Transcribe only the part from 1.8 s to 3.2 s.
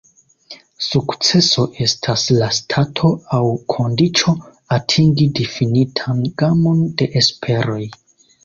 estas la stato